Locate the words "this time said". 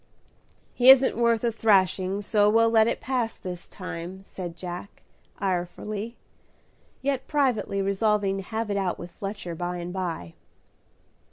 3.37-4.57